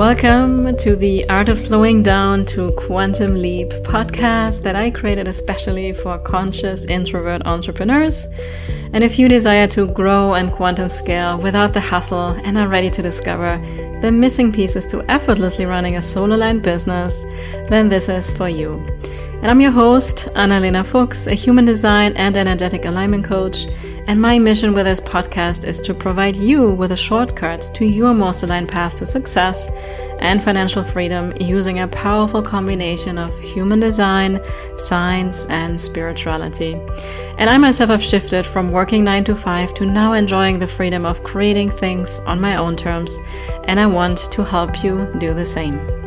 [0.00, 5.92] Welcome to the Art of Slowing Down to Quantum Leap podcast that I created especially
[5.92, 8.26] for conscious introvert entrepreneurs.
[8.94, 12.88] And if you desire to grow and quantum scale without the hustle and are ready
[12.88, 13.58] to discover
[14.00, 17.24] the missing pieces to effortlessly running a solo line business,
[17.68, 18.82] then this is for you.
[19.42, 23.66] And I'm your host, Analena Fuchs, a human design and energetic alignment coach.
[24.06, 28.12] And my mission with this podcast is to provide you with a shortcut to your
[28.12, 29.70] most aligned path to success
[30.18, 34.42] and financial freedom using a powerful combination of human design,
[34.76, 36.74] science, and spirituality.
[37.38, 41.06] And I myself have shifted from working nine to five to now enjoying the freedom
[41.06, 43.18] of creating things on my own terms.
[43.64, 45.99] And I want to help you do the same.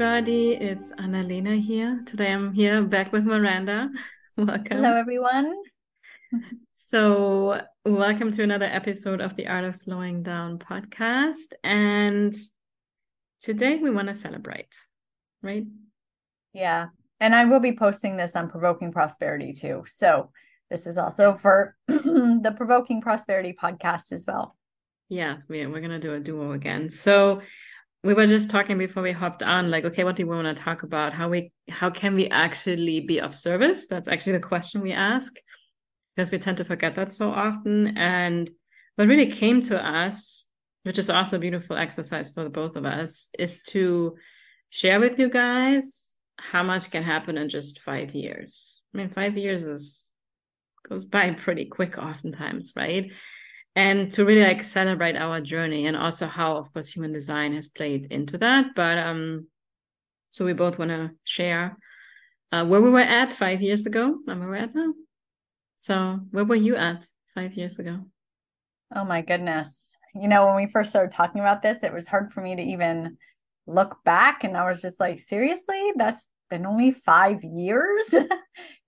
[0.00, 0.52] Everybody.
[0.52, 2.04] It's Analena here.
[2.06, 3.90] Today I'm here back with Miranda.
[4.36, 4.76] Welcome.
[4.76, 5.52] Hello, everyone.
[6.76, 11.54] So, welcome to another episode of the Art of Slowing Down podcast.
[11.64, 12.32] And
[13.40, 14.72] today we want to celebrate,
[15.42, 15.66] right?
[16.52, 16.90] Yeah.
[17.18, 19.82] And I will be posting this on Provoking Prosperity too.
[19.88, 20.30] So,
[20.70, 24.56] this is also for the Provoking Prosperity podcast as well.
[25.08, 26.88] Yes, we, we're going to do a duo again.
[26.88, 27.40] So,
[28.04, 30.62] we were just talking before we hopped on like okay what do we want to
[30.62, 31.12] talk about?
[31.12, 33.86] How we how can we actually be of service?
[33.86, 35.34] That's actually the question we ask
[36.14, 37.96] because we tend to forget that so often.
[37.96, 38.50] And
[38.96, 40.46] what really came to us
[40.84, 44.16] which is also a beautiful exercise for the both of us is to
[44.70, 48.80] share with you guys how much can happen in just five years.
[48.94, 50.10] I mean five years is
[50.88, 53.12] goes by pretty quick oftentimes right
[53.76, 57.68] and to really like celebrate our journey and also how of course human design has
[57.68, 58.74] played into that.
[58.74, 59.46] But um
[60.30, 61.76] so we both want to share
[62.52, 64.18] uh, where we were at five years ago.
[64.26, 64.92] And where we're at now?
[65.78, 68.00] So where were you at five years ago?
[68.94, 69.94] Oh my goodness.
[70.14, 72.62] You know when we first started talking about this it was hard for me to
[72.62, 73.18] even
[73.66, 75.92] look back and i was just like seriously?
[75.96, 78.14] That's been only five years?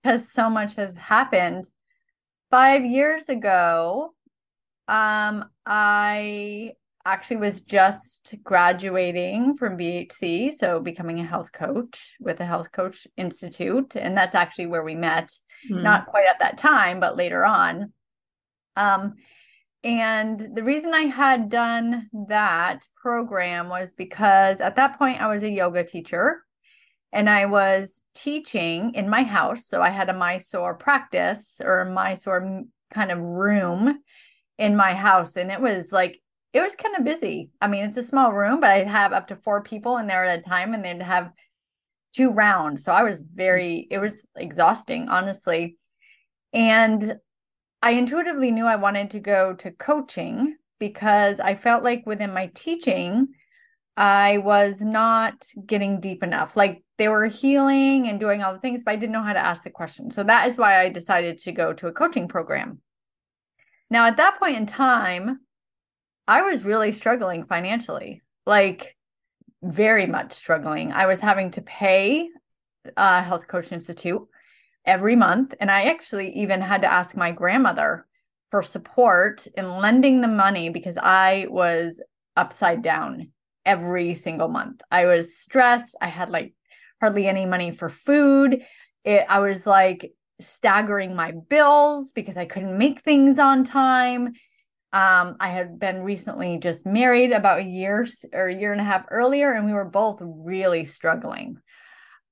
[0.03, 1.65] Because so much has happened.
[2.49, 4.15] Five years ago
[4.91, 6.73] um, I
[7.05, 13.07] actually was just graduating from BHC, so becoming a health coach with the Health Coach
[13.15, 15.31] Institute, and that's actually where we met.
[15.71, 15.81] Mm.
[15.81, 17.93] Not quite at that time, but later on.
[18.75, 19.15] Um,
[19.85, 25.41] and the reason I had done that program was because at that point I was
[25.43, 26.43] a yoga teacher
[27.13, 29.67] and I was teaching in my house.
[29.67, 32.63] So I had a Mysore practice or a Mysore
[32.93, 33.99] kind of room
[34.61, 36.21] in my house and it was like
[36.53, 37.49] it was kind of busy.
[37.59, 40.23] I mean, it's a small room, but I'd have up to four people in there
[40.23, 41.31] at a time and they'd have
[42.13, 42.83] two rounds.
[42.83, 45.77] So I was very, it was exhausting, honestly.
[46.53, 47.15] And
[47.81, 52.51] I intuitively knew I wanted to go to coaching because I felt like within my
[52.53, 53.29] teaching,
[53.95, 56.57] I was not getting deep enough.
[56.57, 59.39] Like they were healing and doing all the things, but I didn't know how to
[59.39, 60.11] ask the question.
[60.11, 62.81] So that is why I decided to go to a coaching program.
[63.91, 65.41] Now, at that point in time,
[66.25, 68.95] I was really struggling financially, like
[69.61, 70.93] very much struggling.
[70.93, 72.29] I was having to pay
[72.95, 74.21] a Health Coach Institute
[74.85, 75.53] every month.
[75.59, 78.07] And I actually even had to ask my grandmother
[78.49, 82.01] for support in lending the money because I was
[82.37, 83.31] upside down
[83.65, 84.81] every single month.
[84.89, 85.97] I was stressed.
[85.99, 86.53] I had like
[87.01, 88.63] hardly any money for food.
[89.03, 94.33] It, I was like staggering my bills because I couldn't make things on time.
[94.93, 98.85] Um, I had been recently just married about a year or a year and a
[98.85, 101.57] half earlier, and we were both really struggling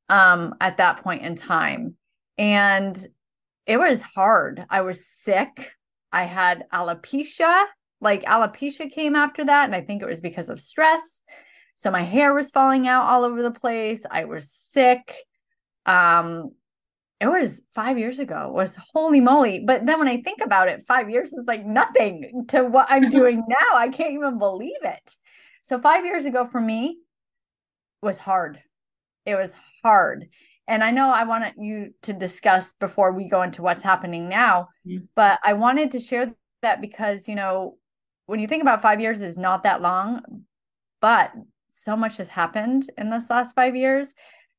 [0.09, 1.95] um, at that point in time.
[2.37, 3.07] And
[3.65, 4.65] it was hard.
[4.69, 5.71] I was sick.
[6.11, 7.65] I had alopecia.
[8.01, 9.65] Like alopecia came after that.
[9.65, 11.21] And I think it was because of stress.
[11.75, 14.05] So my hair was falling out all over the place.
[14.09, 15.13] I was sick.
[15.85, 16.51] Um,
[17.19, 18.47] it was five years ago.
[18.47, 19.59] It was holy moly.
[19.59, 23.09] But then when i think about it five years is like nothing to what i'm
[23.09, 23.75] doing now.
[23.75, 25.15] I can't even believe it.
[25.63, 26.99] So five years ago for me
[28.01, 28.61] was hard.
[29.25, 30.29] It was hard.
[30.67, 34.67] And i know i want you to discuss before we go into what's happening now
[34.87, 35.03] mm-hmm.
[35.15, 36.31] but i wanted to share
[36.61, 37.79] that because you know
[38.27, 40.21] when you think about five years is not that long
[41.01, 41.31] but
[41.69, 44.13] so much has happened in this last five years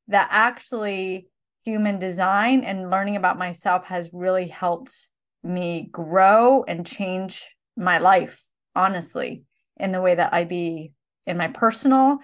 [0.09, 1.27] that actually
[1.63, 5.07] human design and learning about myself has really helped
[5.43, 7.47] me grow and change
[7.77, 9.43] my life honestly
[9.77, 10.91] in the way that i be
[11.25, 12.19] in my personal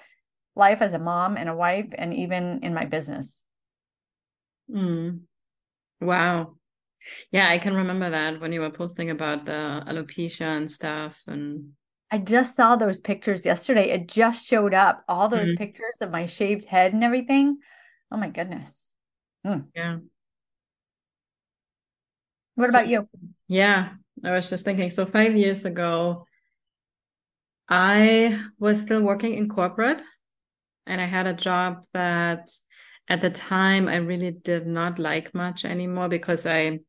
[0.58, 3.44] life as a mom and a wife, and even in my business.
[4.70, 5.22] Mm.
[6.02, 6.56] Wow.
[7.32, 11.22] Yeah, I can remember that when you were posting about the alopecia and stuff.
[11.28, 11.72] And
[12.12, 13.92] I just saw those pictures yesterday.
[13.92, 15.04] It just showed up.
[15.08, 15.58] All those mm.
[15.58, 17.60] pictures of my shaved head and everything.
[18.12, 18.90] Oh my goodness.
[19.48, 19.68] Mm.
[19.74, 19.98] Yeah.
[22.56, 23.08] What so, about you?
[23.48, 23.94] Yeah,
[24.26, 24.90] I was just thinking.
[24.90, 26.26] So, five years ago,
[27.70, 30.02] I was still working in corporate
[30.86, 32.50] and I had a job that
[33.08, 36.80] at the time I really did not like much anymore because I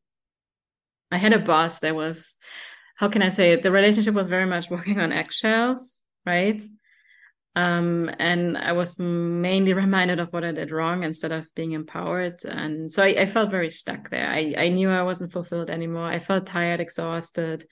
[1.11, 2.37] I had a boss that was
[2.95, 3.63] how can I say it?
[3.63, 6.61] The relationship was very much working on eggshells, right?
[7.59, 12.45] Um, and I was mainly reminded of what I did wrong instead of being empowered.
[12.45, 14.29] And so I, I felt very stuck there.
[14.29, 16.05] I, I knew I wasn't fulfilled anymore.
[16.05, 17.65] I felt tired, exhausted.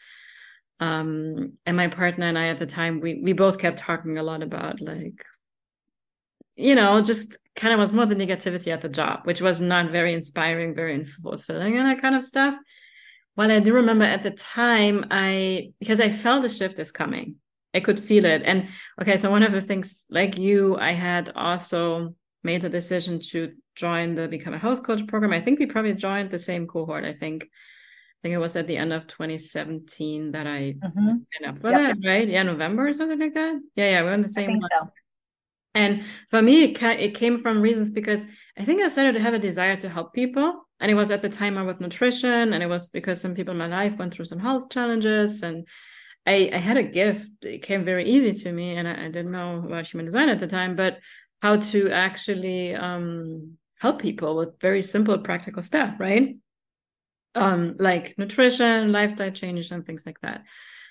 [0.79, 4.23] Um, and my partner and I at the time, we we both kept talking a
[4.23, 5.25] lot about like,
[6.55, 9.91] you know, just kind of was more the negativity at the job, which was not
[9.91, 12.55] very inspiring, very fulfilling, and that kind of stuff.
[13.35, 17.37] Well, I do remember at the time, I because I felt a shift is coming
[17.77, 18.41] I could feel it.
[18.43, 18.69] And
[18.99, 23.53] okay, so one of the things, like you, I had also made the decision to
[23.75, 25.31] join the Become a Health Coach program.
[25.31, 27.05] I think we probably joined the same cohort.
[27.05, 31.17] I think, I think it was at the end of 2017 that I mm-hmm.
[31.19, 31.97] signed up for yep.
[32.01, 32.27] that, right?
[32.27, 33.61] Yeah, November or something like that.
[33.75, 34.59] Yeah, yeah, we're in the same.
[34.59, 34.89] So.
[35.75, 38.25] And for me, it, ca- it came from reasons because
[38.57, 40.67] I think I started to have a desire to help people.
[40.79, 43.51] And it was at the time I was nutrition, and it was because some people
[43.51, 45.67] in my life went through some health challenges and
[46.27, 47.31] I, I had a gift.
[47.41, 50.39] It came very easy to me, and I, I didn't know about human design at
[50.39, 50.99] the time, but
[51.41, 56.35] how to actually um, help people with very simple, practical stuff, right?
[57.33, 60.43] Um, like nutrition, lifestyle changes, and things like that.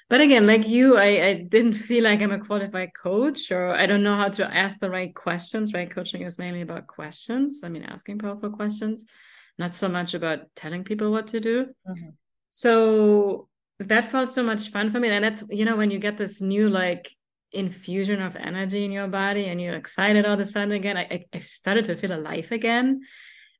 [0.08, 3.84] But again, like you, I, I didn't feel like I'm a qualified coach, or I
[3.84, 5.74] don't know how to ask the right questions.
[5.74, 7.60] Right, coaching is mainly about questions.
[7.62, 9.04] I mean, asking powerful questions,
[9.58, 11.66] not so much about telling people what to do.
[11.86, 12.10] Mm-hmm.
[12.48, 13.48] So
[13.78, 15.08] that felt so much fun for me.
[15.08, 17.14] And that's you know when you get this new like
[17.52, 21.24] infusion of energy in your body and you're excited all of a sudden again I,
[21.32, 23.02] I started to feel alive again.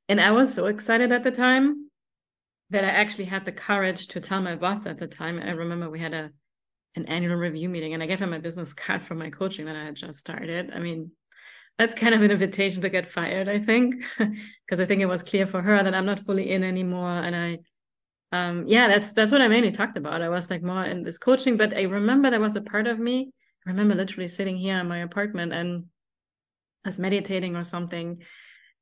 [0.09, 1.89] And i was so excited at the time
[2.69, 5.39] that i actually had the courage to tell my boss at the time.
[5.39, 6.31] I remember we had a
[6.95, 9.75] an annual review meeting and i gave him my business card from my coaching that
[9.75, 10.71] i had just started.
[10.73, 11.11] I mean
[11.77, 15.23] that's kind of an invitation to get fired i think because i think it was
[15.23, 17.59] clear for her that i'm not fully in anymore and i
[18.31, 20.21] um yeah that's that's what i mainly talked about.
[20.21, 22.99] I was like more in this coaching but i remember there was a part of
[22.99, 23.31] me
[23.65, 25.85] i remember literally sitting here in my apartment and
[26.85, 28.21] I was meditating or something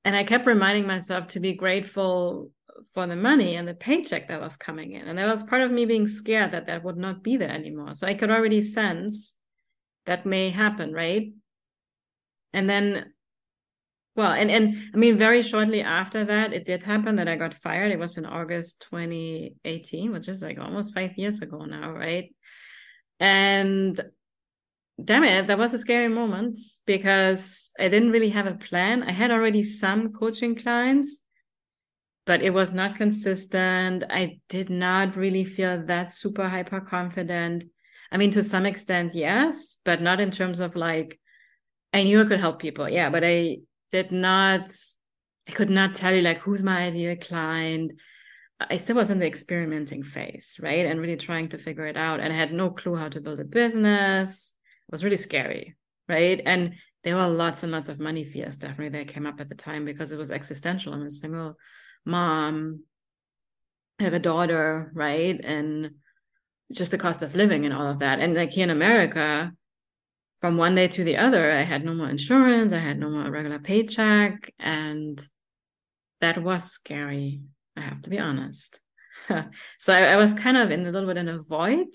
[0.04, 2.52] and i kept reminding myself to be grateful
[2.94, 5.72] for the money and the paycheck that was coming in and there was part of
[5.72, 7.94] me being scared that that would not be there anymore.
[7.96, 9.36] So i could already sense
[10.06, 11.32] that may happen right?
[12.54, 13.14] And then
[14.16, 17.54] well, and and I mean, very shortly after that, it did happen that I got
[17.54, 17.92] fired.
[17.92, 22.34] It was in August 2018, which is like almost five years ago now, right?
[23.20, 24.00] And
[25.04, 29.04] damn it, that was a scary moment because I didn't really have a plan.
[29.04, 31.22] I had already some coaching clients,
[32.26, 34.06] but it was not consistent.
[34.10, 37.66] I did not really feel that super hyper confident.
[38.12, 41.20] I mean, to some extent, yes, but not in terms of like,
[41.92, 42.88] I knew I could help people.
[42.88, 43.58] Yeah, but I
[43.92, 44.72] did not
[45.48, 47.94] I could not tell you like who's my ideal client.
[48.60, 50.86] I still was in the experimenting phase, right?
[50.86, 52.20] And really trying to figure it out.
[52.20, 54.56] And I had no clue how to build a business.
[54.88, 55.76] It was really scary,
[56.08, 56.42] right?
[56.46, 59.56] And there were lots and lots of money fears definitely that came up at the
[59.56, 60.94] time because it was existential.
[60.94, 61.58] I'm a single
[62.06, 62.84] mom,
[64.00, 65.40] I have a daughter, right?
[65.44, 65.92] And
[66.72, 68.20] just the cost of living and all of that.
[68.20, 69.54] And like here in America,
[70.42, 73.30] from one day to the other, I had no more insurance, I had no more
[73.32, 75.26] regular paycheck, and
[76.22, 77.42] that was scary.
[77.76, 78.80] I have to be honest.
[79.80, 81.88] so I, I, was kind of in a little bit in a void.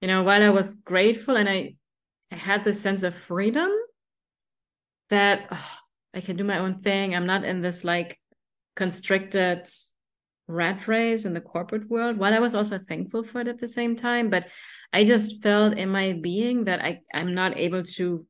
[0.00, 1.74] You know, while I was grateful and I,
[2.30, 3.70] I had this sense of freedom
[5.10, 5.70] that oh,
[6.14, 7.14] I can do my own thing.
[7.14, 8.18] I'm not in this like
[8.76, 9.68] constricted
[10.46, 12.16] rat race in the corporate world.
[12.16, 14.48] While I was also thankful for it at the same time, but
[14.92, 18.26] I just felt in my being that I, I'm not able to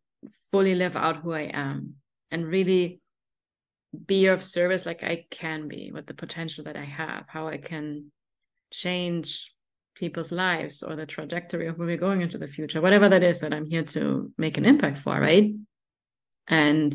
[0.50, 1.94] fully live out who I am
[2.30, 3.00] and really
[4.06, 7.58] be of service like I can be with the potential that I have, how I
[7.58, 8.10] can
[8.70, 9.54] change
[9.94, 13.40] people's lives or the trajectory of where we're going into the future, whatever that is
[13.40, 15.52] that I'm here to make an impact for, right?
[16.46, 16.94] And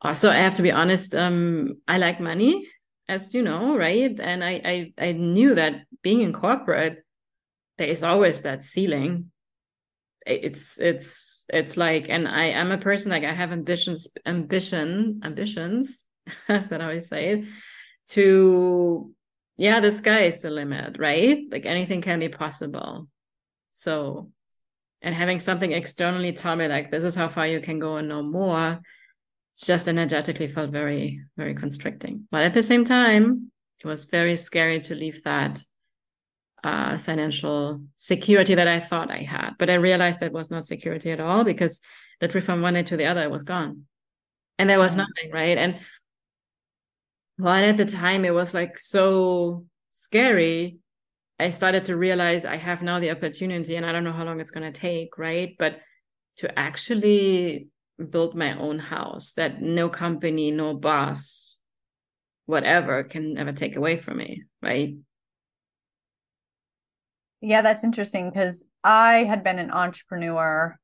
[0.00, 2.68] also I have to be honest, um, I like money,
[3.08, 4.18] as you know, right?
[4.18, 7.04] And I I I knew that being in corporate
[7.78, 9.30] there is always that ceiling.
[10.26, 16.06] It's it's it's like and i am a person like i have ambitions ambition ambitions
[16.48, 17.44] as that how say it
[18.08, 19.12] to
[19.56, 21.44] yeah the sky is the limit right?
[21.50, 23.08] Like anything can be possible.
[23.68, 24.28] So
[25.02, 28.08] and having something externally tell me like this is how far you can go and
[28.08, 28.80] no more
[29.56, 32.26] just energetically felt very very constricting.
[32.30, 35.62] But at the same time it was very scary to leave that
[36.64, 39.52] uh, financial security that I thought I had.
[39.58, 41.80] But I realized that was not security at all because
[42.20, 43.84] literally from one day to the other, it was gone.
[44.58, 45.58] And there was nothing, right?
[45.58, 45.78] And
[47.36, 50.78] while at the time it was like so scary,
[51.38, 54.40] I started to realize I have now the opportunity, and I don't know how long
[54.40, 55.54] it's going to take, right?
[55.58, 55.80] But
[56.38, 57.68] to actually
[58.10, 61.60] build my own house that no company, no boss,
[62.46, 64.94] whatever can ever take away from me, right?
[67.46, 70.76] Yeah, that's interesting because I had been an entrepreneur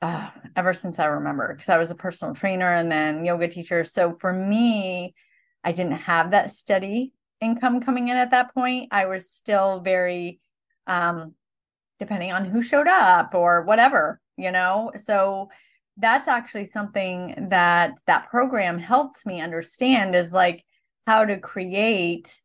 [0.00, 3.84] uh, ever since I remember because I was a personal trainer and then yoga teacher.
[3.84, 5.14] So for me,
[5.62, 8.88] I didn't have that steady income coming in at that point.
[8.92, 10.40] I was still very,
[10.86, 11.34] um,
[11.98, 14.90] depending on who showed up or whatever, you know.
[14.96, 15.50] So
[15.98, 20.64] that's actually something that that program helped me understand is like
[21.06, 22.40] how to create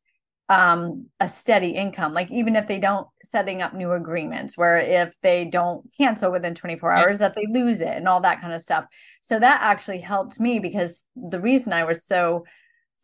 [0.49, 5.15] um a steady income like even if they don't setting up new agreements where if
[5.21, 8.61] they don't cancel within 24 hours that they lose it and all that kind of
[8.61, 8.85] stuff.
[9.21, 12.45] So that actually helped me because the reason i was so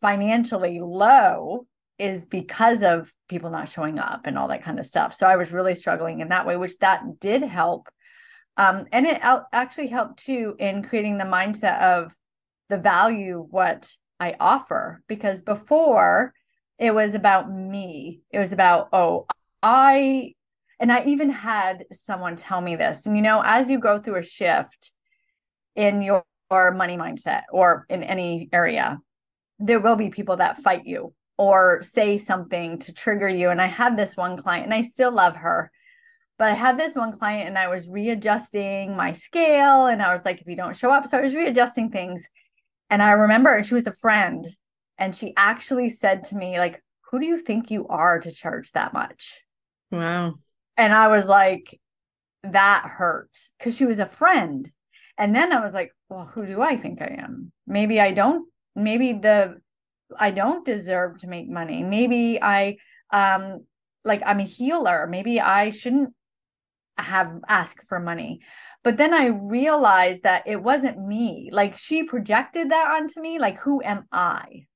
[0.01, 1.65] financially low
[1.97, 5.15] is because of people not showing up and all that kind of stuff.
[5.15, 7.89] So i was really struggling in that way which that did help.
[8.55, 9.19] Um and it
[9.51, 12.13] actually helped too in creating the mindset of
[12.69, 16.33] the value what i offer because before
[16.81, 18.23] it was about me.
[18.31, 19.27] It was about, oh,
[19.61, 20.33] I,
[20.79, 23.05] and I even had someone tell me this.
[23.05, 24.91] And, you know, as you go through a shift
[25.75, 28.99] in your, your money mindset or in any area,
[29.59, 33.51] there will be people that fight you or say something to trigger you.
[33.51, 35.71] And I had this one client, and I still love her.
[36.39, 39.85] But I had this one client and I was readjusting my scale.
[39.85, 42.23] And I was like, if you don't show up, so I was readjusting things.
[42.89, 44.43] And I remember she was a friend
[45.01, 48.71] and she actually said to me like who do you think you are to charge
[48.71, 49.41] that much?
[49.91, 50.35] Wow.
[50.77, 51.77] And i was like
[52.43, 53.31] that hurt.
[53.57, 54.71] Because she was a friend.
[55.17, 57.51] And then i was like well who do i think i am?
[57.65, 59.59] Maybe i don't maybe the
[60.17, 61.83] i don't deserve to make money.
[61.83, 62.77] Maybe i
[63.11, 63.65] um
[64.05, 65.07] like i'm a healer.
[65.07, 66.13] Maybe i shouldn't
[66.99, 68.41] have asked for money.
[68.83, 71.49] But then i realized that it wasn't me.
[71.51, 74.67] Like she projected that onto me like who am i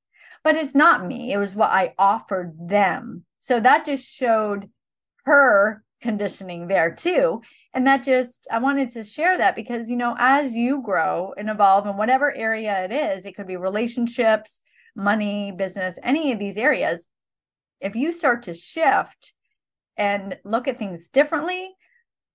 [0.45, 1.33] but it's not me.
[1.33, 3.25] It was what I offered them.
[3.39, 4.69] So that just showed
[5.25, 7.41] her conditioning there too.
[7.73, 11.49] And that just, I wanted to share that because, you know, as you grow and
[11.49, 14.61] evolve in whatever area it is, it could be relationships,
[14.95, 17.07] money, business, any of these areas.
[17.81, 19.33] If you start to shift
[19.97, 21.71] and look at things differently,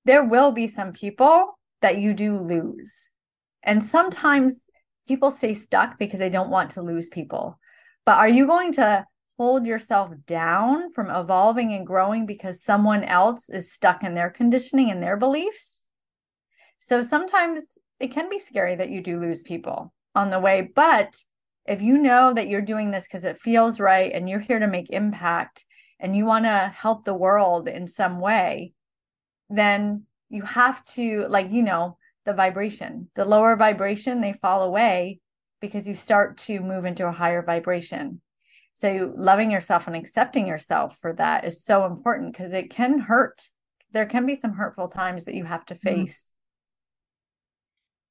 [0.04, 3.08] there will be some people that you do lose.
[3.62, 4.62] And sometimes
[5.06, 7.59] people stay stuck because they don't want to lose people.
[8.10, 9.06] But are you going to
[9.38, 14.90] hold yourself down from evolving and growing because someone else is stuck in their conditioning
[14.90, 15.86] and their beliefs?
[16.80, 20.72] So sometimes it can be scary that you do lose people on the way.
[20.74, 21.22] But
[21.66, 24.66] if you know that you're doing this because it feels right and you're here to
[24.66, 25.64] make impact
[26.00, 28.72] and you want to help the world in some way,
[29.50, 35.20] then you have to, like, you know, the vibration, the lower vibration, they fall away
[35.60, 38.20] because you start to move into a higher vibration.
[38.74, 43.42] So, loving yourself and accepting yourself for that is so important because it can hurt.
[43.92, 46.02] There can be some hurtful times that you have to mm-hmm.
[46.02, 46.30] face.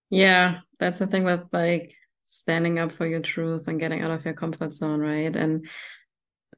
[0.10, 4.26] Yeah, that's the thing with like standing up for your truth and getting out of
[4.26, 5.36] your comfort zone, right?
[5.36, 5.68] And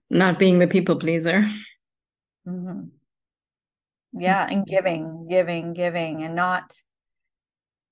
[0.09, 1.45] not being the people pleaser.
[2.47, 2.87] Mm-hmm.
[4.13, 6.75] Yeah, and giving, giving, giving, and not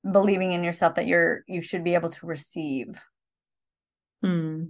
[0.10, 3.02] believing in yourself that you're you should be able to receive
[4.22, 4.66] hmm.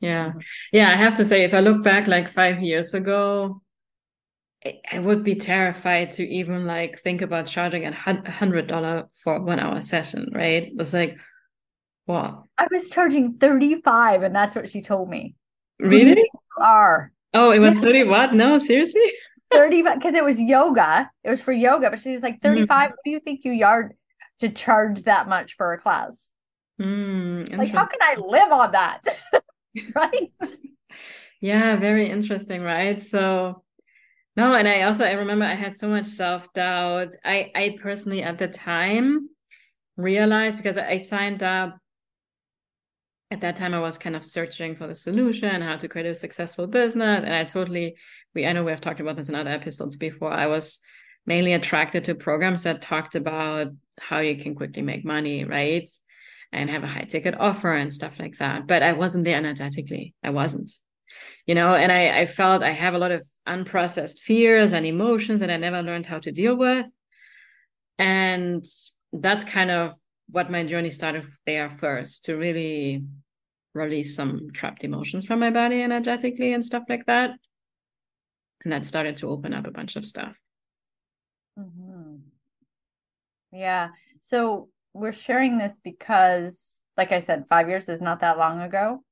[0.00, 0.38] yeah mm-hmm.
[0.72, 3.60] yeah i have to say if i look back like five years ago
[4.92, 9.58] I would be terrified to even like think about charging a hundred dollar for one
[9.58, 10.64] hour session, right?
[10.64, 11.16] It was like,
[12.04, 12.42] what?
[12.58, 15.34] I was charging 35 and that's what she told me.
[15.78, 16.28] Really?
[16.60, 17.10] are.
[17.32, 17.80] Oh, it was yeah.
[17.80, 18.34] 30 what?
[18.34, 19.00] No, seriously?
[19.50, 21.10] 35 because it was yoga.
[21.24, 22.68] It was for yoga, but she's like 35.
[22.68, 22.90] Mm.
[22.90, 23.94] What do you think you yard
[24.40, 26.28] to charge that much for a class.
[26.80, 29.02] Mm, like, how can I live on that?
[29.94, 30.32] right?
[31.40, 33.02] Yeah, very interesting, right?
[33.02, 33.62] So,
[34.36, 37.08] No, and I also I remember I had so much self-doubt.
[37.24, 39.28] I I personally at the time
[39.96, 41.78] realized because I signed up
[43.30, 46.14] at that time I was kind of searching for the solution, how to create a
[46.14, 47.22] successful business.
[47.24, 47.96] And I totally
[48.34, 50.32] we I know we have talked about this in other episodes before.
[50.32, 50.80] I was
[51.26, 55.88] mainly attracted to programs that talked about how you can quickly make money, right?
[56.52, 58.66] And have a high ticket offer and stuff like that.
[58.66, 60.14] But I wasn't there energetically.
[60.22, 60.72] I wasn't.
[61.46, 65.40] You know, and I, I felt I have a lot of unprocessed fears and emotions
[65.40, 66.86] that I never learned how to deal with.
[67.98, 68.64] And
[69.12, 69.94] that's kind of
[70.30, 73.04] what my journey started there first to really
[73.74, 77.30] release some trapped emotions from my body energetically and stuff like that.
[78.64, 80.34] And that started to open up a bunch of stuff.
[81.58, 82.16] Mm-hmm.
[83.52, 83.88] Yeah.
[84.22, 89.02] So we're sharing this because, like I said, five years is not that long ago,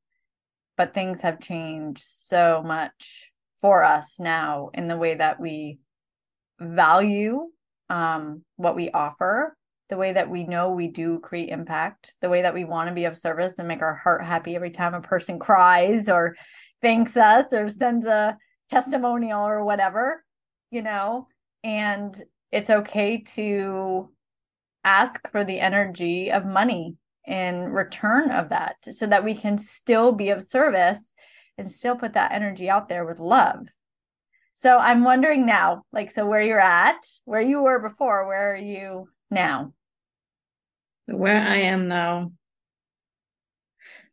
[0.76, 3.30] but things have changed so much
[3.60, 5.78] for us now in the way that we
[6.60, 7.46] value
[7.90, 9.56] um, what we offer
[9.88, 12.94] the way that we know we do create impact, the way that we want to
[12.94, 16.36] be of service and make our heart happy every time a person cries or
[16.82, 18.36] thanks us or sends a
[18.68, 20.22] testimonial or whatever,
[20.70, 21.26] you know,
[21.68, 24.08] and it's okay to
[24.84, 26.96] ask for the energy of money
[27.26, 31.12] in return of that so that we can still be of service
[31.58, 33.68] and still put that energy out there with love.
[34.54, 38.56] So I'm wondering now, like, so where you're at, where you were before, where are
[38.56, 39.74] you now?
[41.06, 42.32] where I am now.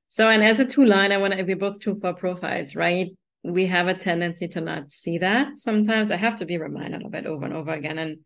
[0.08, 3.12] So, and as a two line, I want to, we're both two for profiles, right?
[3.46, 6.12] We have a tendency to not see that sometimes.
[6.12, 7.98] I have to be reminded of it over and over again.
[7.98, 8.18] And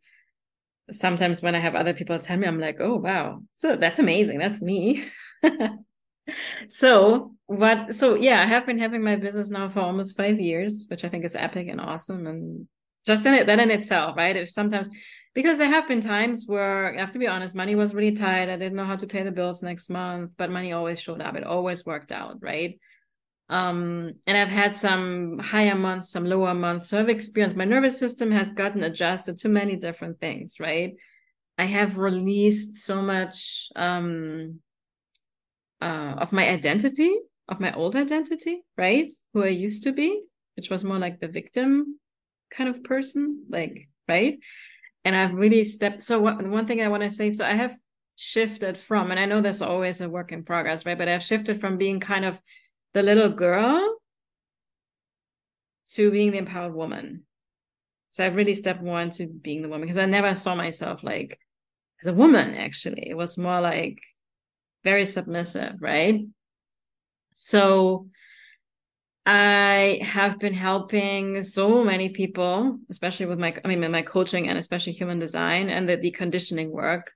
[0.91, 3.41] sometimes when I have other people tell me, I'm like, oh, wow.
[3.55, 4.39] So that's amazing.
[4.39, 5.03] That's me.
[6.67, 10.85] so, what, so yeah, I have been having my business now for almost five years,
[10.89, 12.25] which I think is epic and awesome.
[12.25, 12.67] And
[13.05, 14.35] just in it, that in itself, right?
[14.35, 14.89] If sometimes
[15.33, 18.49] because there have been times where I have to be honest, money was really tight.
[18.49, 21.35] I didn't know how to pay the bills next month, but money always showed up.
[21.35, 22.79] It always worked out, right?
[23.49, 26.89] Um, and I've had some higher months, some lower months.
[26.89, 30.95] So I've experienced my nervous system has gotten adjusted to many different things, right?
[31.57, 34.59] I have released so much um,
[35.81, 37.13] uh, of my identity,
[37.47, 39.11] of my old identity, right?
[39.33, 40.21] Who I used to be,
[40.55, 41.99] which was more like the victim
[42.51, 44.39] kind of person, like, right?
[45.05, 46.01] and I've really stepped.
[46.01, 47.77] So one, one thing I want to say, so I have
[48.15, 50.97] shifted from, and I know there's always a work in progress, right?
[50.97, 52.39] But I've shifted from being kind of
[52.93, 53.97] the little girl
[55.93, 57.23] to being the empowered woman.
[58.09, 61.39] So I've really stepped more into being the woman because I never saw myself like
[62.01, 63.07] as a woman, actually.
[63.07, 63.99] It was more like
[64.83, 66.25] very submissive, right?
[67.33, 68.07] So
[69.25, 74.57] I have been helping so many people, especially with my, I mean, my coaching and
[74.57, 77.11] especially human design and the deconditioning work.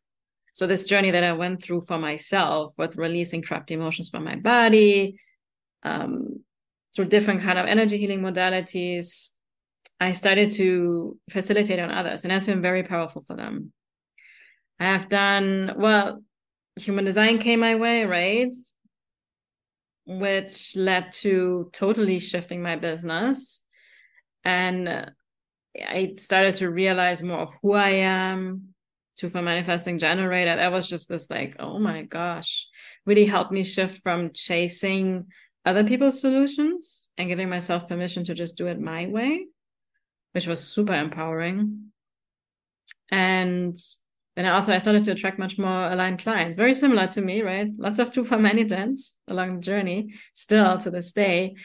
[0.54, 4.36] So this journey that I went through for myself with releasing trapped emotions from my
[4.36, 5.18] body,
[5.84, 6.44] um,
[6.96, 9.30] through different kind of energy healing modalities,
[10.00, 13.72] I started to facilitate on others, and that's been very powerful for them.
[14.80, 16.24] I have done well.
[16.78, 18.52] Human design came my way, right?
[20.06, 23.64] which led to totally shifting my business.
[24.44, 25.12] And
[25.80, 28.74] I started to realize more of who I am
[29.18, 30.56] to for manifesting generator.
[30.56, 32.68] That was just this like, oh my gosh,
[33.06, 35.28] really helped me shift from chasing
[35.66, 39.48] other people's solutions and giving myself permission to just do it my way,
[40.34, 41.92] which was super empowering.
[43.12, 43.76] And
[44.36, 47.70] then also I started to attract much more aligned clients, very similar to me, right?
[47.78, 51.56] Lots of two for many gens along the journey, still to this day.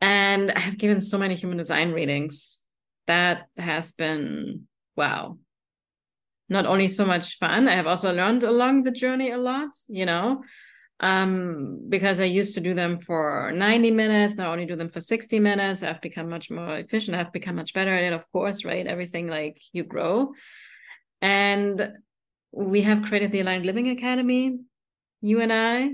[0.00, 2.64] And I have given so many human design readings.
[3.06, 5.38] That has been wow.
[6.48, 10.06] Not only so much fun, I have also learned along the journey a lot, you
[10.06, 10.42] know,
[11.00, 14.36] um, because I used to do them for 90 minutes.
[14.36, 15.82] Now I only do them for 60 minutes.
[15.82, 17.16] I've become much more efficient.
[17.16, 18.86] I've become much better at it, of course, right?
[18.86, 20.32] Everything like you grow.
[21.20, 21.92] And
[22.52, 24.58] we have created the Aligned Living Academy,
[25.20, 25.90] you and I.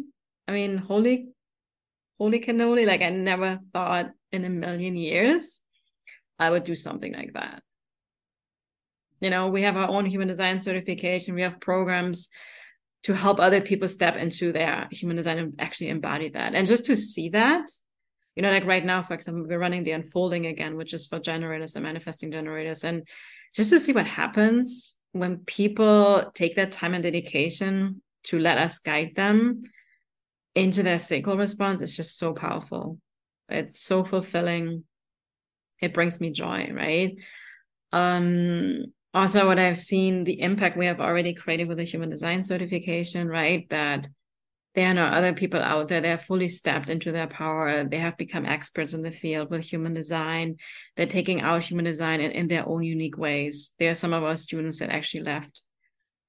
[0.47, 1.29] I mean, holy,
[2.19, 2.87] holy cannoli.
[2.87, 5.61] Like, I never thought in a million years
[6.39, 7.63] I would do something like that.
[9.21, 12.29] You know, we have our own human design certification, we have programs
[13.05, 16.55] to help other people step into their human design and actually embody that.
[16.55, 17.71] And just to see that,
[18.37, 21.19] you know, like right now, for example, we're running the unfolding again, which is for
[21.19, 22.85] generators and manifesting generators.
[22.85, 23.07] And
[23.55, 28.79] just to see what happens when people take that time and dedication to let us
[28.79, 29.65] guide them
[30.55, 32.99] into their sacral response, it's just so powerful.
[33.49, 34.85] It's so fulfilling.
[35.81, 37.17] it brings me joy, right?
[37.93, 42.42] Um, also, what I've seen, the impact we have already created with the human design
[42.42, 43.68] certification, right?
[43.70, 44.09] That
[44.75, 46.01] there are no other people out there.
[46.01, 47.83] They're fully stepped into their power.
[47.85, 50.59] They have become experts in the field with human design.
[50.96, 53.75] They're taking out human design in, in their own unique ways.
[53.81, 55.61] There are some of our students that actually left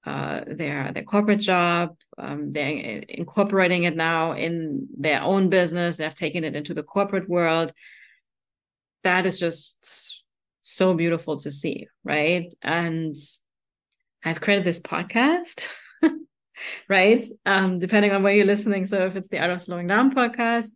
[0.03, 1.95] uh, their their corporate job.
[2.17, 5.97] Um, they're incorporating it now in their own business.
[5.97, 7.71] They've taken it into the corporate world.
[9.03, 10.20] That is just
[10.61, 12.53] so beautiful to see, right?
[12.61, 13.15] And
[14.23, 15.67] I've created this podcast,
[16.89, 17.25] right?
[17.45, 18.85] Um, depending on where you're listening.
[18.85, 20.69] So if it's the Art of Slowing Down podcast,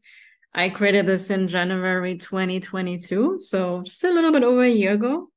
[0.53, 3.37] I created this in January 2022.
[3.39, 5.29] So just a little bit over a year ago.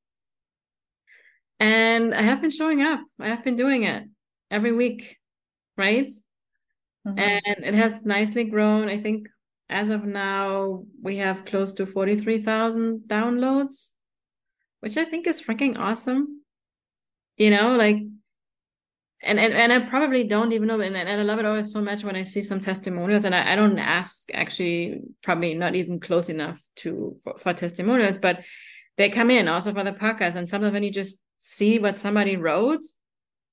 [1.61, 3.01] And I have been showing up.
[3.19, 4.05] I have been doing it
[4.51, 5.17] every week,
[5.77, 6.09] right?
[7.07, 7.19] Mm-hmm.
[7.19, 8.89] And it has nicely grown.
[8.89, 9.29] I think
[9.69, 13.93] as of now, we have close to 43,000 downloads,
[14.81, 16.43] which I think is freaking awesome.
[17.37, 17.97] You know, like,
[19.23, 20.81] and, and, and I probably don't even know.
[20.81, 23.53] And, and I love it always so much when I see some testimonials and I,
[23.53, 28.45] I don't ask actually, probably not even close enough to, for, for testimonials, but
[28.97, 30.37] they come in also for the podcast.
[30.37, 32.83] And sometimes when you just see what somebody wrote,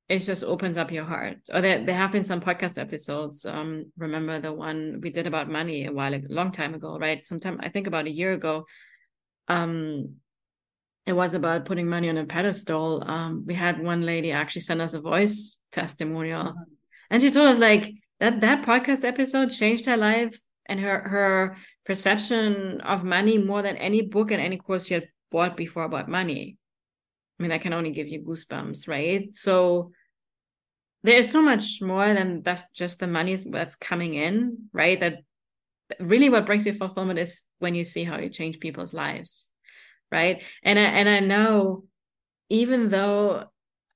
[0.07, 1.37] it just opens up your heart.
[1.51, 3.45] Or there, there have been some podcast episodes.
[3.45, 7.25] Um, remember the one we did about money a while, a long time ago, right?
[7.25, 8.65] Sometime I think about a year ago.
[9.47, 10.15] Um,
[11.05, 13.03] it was about putting money on a pedestal.
[13.05, 16.63] Um, we had one lady actually send us a voice testimonial, mm-hmm.
[17.09, 21.57] and she told us like that that podcast episode changed her life and her her
[21.85, 26.09] perception of money more than any book and any course she had bought before about
[26.09, 26.57] money.
[27.39, 29.33] I mean, that can only give you goosebumps, right?
[29.33, 29.91] So
[31.03, 34.99] there's so much more than that's just the money that's coming in, right?
[34.99, 35.19] That
[35.99, 39.51] really what brings you fulfillment is when you see how you change people's lives,
[40.11, 40.43] right?
[40.63, 41.85] And I and I know
[42.49, 43.45] even though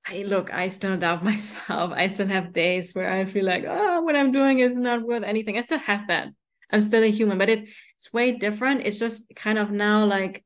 [0.08, 1.92] I look, I still doubt myself.
[1.94, 5.24] I still have days where I feel like, oh, what I'm doing is not worth
[5.24, 5.58] anything.
[5.58, 6.30] I still have that.
[6.72, 7.64] I'm still a human, but it's
[7.98, 8.82] it's way different.
[8.86, 10.44] It's just kind of now like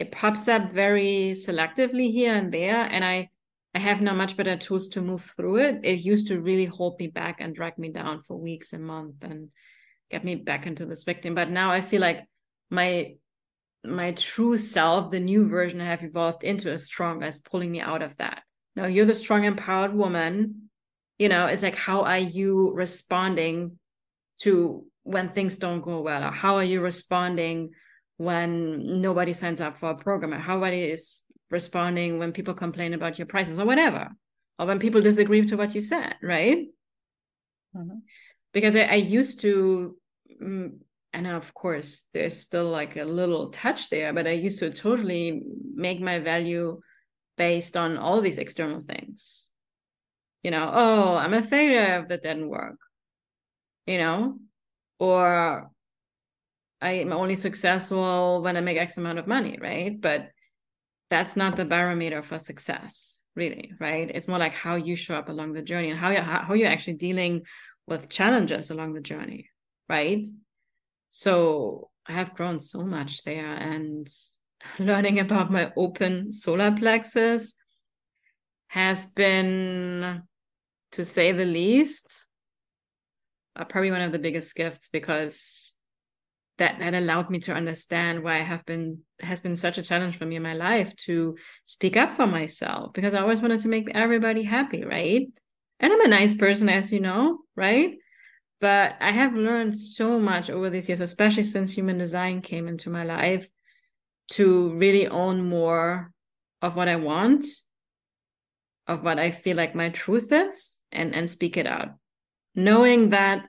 [0.00, 3.28] it pops up very selectively here and there and i
[3.74, 6.98] i have now much better tools to move through it it used to really hold
[6.98, 9.50] me back and drag me down for weeks and months and
[10.10, 12.26] get me back into this victim but now i feel like
[12.70, 13.14] my
[13.84, 17.80] my true self the new version i have evolved into is strong is pulling me
[17.80, 18.42] out of that.
[18.76, 20.68] Now you're the strong empowered woman.
[21.18, 23.78] You know it's like how are you responding
[24.40, 26.24] to when things don't go well?
[26.24, 27.70] Or how are you responding
[28.16, 33.18] when nobody signs up for a program, how nobody is responding when people complain about
[33.18, 33.58] your prices?
[33.58, 34.08] Or whatever,
[34.58, 36.66] or when people disagree to what you said, right?
[37.74, 37.98] Mm-hmm.
[38.52, 39.96] Because I, I, used to,
[40.42, 40.72] mm,
[41.12, 45.42] and of course, there's still like a little touch there, but I used to totally
[45.74, 46.80] make my value
[47.36, 49.48] based on all these external things.
[50.42, 52.78] You know, oh, I'm a failure if that didn't work,
[53.86, 54.38] you know,
[54.98, 55.70] or
[56.80, 60.00] I'm only successful when I make X amount of money, right?
[60.00, 60.30] But
[61.10, 64.10] that's not the barometer for success, really, right?
[64.10, 66.68] It's more like how you show up along the journey and how you how you're
[66.68, 67.42] actually dealing
[67.86, 69.50] with challenges along the journey,
[69.88, 70.24] right?
[71.10, 74.08] So I have grown so much there and
[74.78, 77.54] learning about my open solar plexus
[78.68, 80.22] has been
[80.92, 82.26] to say the least
[83.56, 85.74] uh, probably one of the biggest gifts because
[86.58, 90.16] that that allowed me to understand why I have been has been such a challenge
[90.16, 93.68] for me in my life to speak up for myself because I always wanted to
[93.68, 95.26] make everybody happy, right?
[95.80, 97.96] And I'm a nice person, as you know, right?
[98.60, 102.90] But I have learned so much over these years, especially since human design came into
[102.90, 103.48] my life,
[104.32, 106.12] to really own more
[106.62, 107.46] of what I want,
[108.86, 111.90] of what I feel like my truth is, and and speak it out,
[112.54, 113.46] knowing that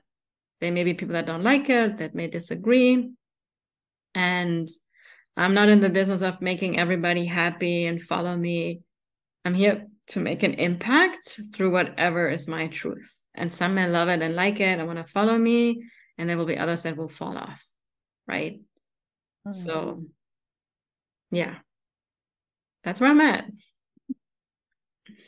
[0.60, 3.10] there may be people that don't like it, that may disagree.
[4.14, 4.68] And
[5.36, 8.80] I'm not in the business of making everybody happy and follow me.
[9.44, 13.21] I'm here to make an impact through whatever is my truth.
[13.34, 15.84] And some may love it and like it and want to follow me,
[16.18, 17.66] and there will be others that will fall off.
[18.26, 18.60] Right.
[19.46, 19.52] Mm-hmm.
[19.52, 20.04] So,
[21.30, 21.56] yeah,
[22.84, 23.46] that's where I'm at.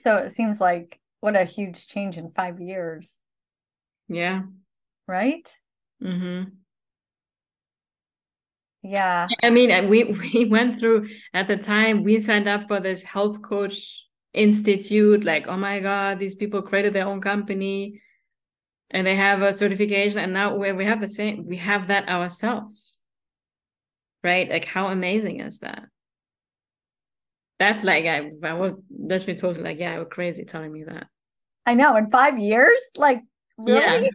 [0.00, 3.18] So it seems like what a huge change in five years.
[4.08, 4.42] Yeah
[5.06, 5.50] right?
[6.02, 6.50] Mm-hmm.
[8.82, 9.26] Yeah.
[9.42, 13.42] I mean, we we went through at the time we signed up for this health
[13.42, 14.03] coach
[14.34, 15.24] institute.
[15.24, 18.02] Like, oh my god, these people created their own company,
[18.90, 21.46] and they have a certification, and now we we have the same.
[21.46, 23.04] We have that ourselves,
[24.22, 24.48] right?
[24.48, 25.84] Like, how amazing is that?
[27.58, 31.06] that's like I, I was literally told like, yeah, you're crazy telling me that.
[31.66, 31.96] I know.
[31.96, 33.22] In five years, like
[33.56, 34.10] really,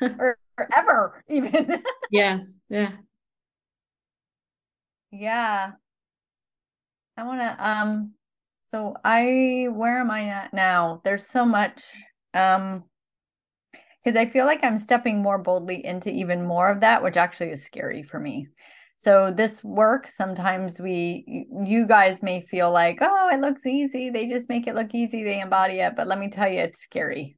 [0.00, 0.08] yeah.
[0.18, 1.82] or, or ever even.
[2.10, 2.60] yes.
[2.68, 2.92] Yeah.
[5.10, 5.72] Yeah.
[7.16, 8.12] I want to um
[8.72, 11.00] so I where am I at now?
[11.04, 11.84] There's so much
[12.34, 12.84] um
[14.02, 17.50] because I feel like I'm stepping more boldly into even more of that, which actually
[17.50, 18.48] is scary for me.
[18.96, 24.10] So this work, sometimes we you guys may feel like, oh, it looks easy.
[24.10, 25.94] They just make it look easy, they embody it.
[25.96, 27.36] But let me tell you, it's scary.